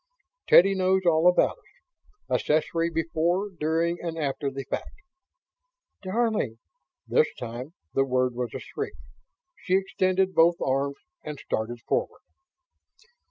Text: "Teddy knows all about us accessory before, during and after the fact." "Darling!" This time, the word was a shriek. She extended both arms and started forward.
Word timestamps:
"Teddy 0.47 0.73
knows 0.73 1.03
all 1.05 1.27
about 1.29 1.59
us 2.27 2.39
accessory 2.41 2.89
before, 2.89 3.51
during 3.51 3.99
and 4.01 4.17
after 4.17 4.49
the 4.49 4.63
fact." 4.63 4.89
"Darling!" 6.01 6.57
This 7.07 7.27
time, 7.37 7.75
the 7.93 8.03
word 8.03 8.33
was 8.33 8.51
a 8.55 8.59
shriek. 8.59 8.95
She 9.57 9.75
extended 9.75 10.33
both 10.33 10.55
arms 10.59 10.97
and 11.23 11.37
started 11.39 11.81
forward. 11.81 12.21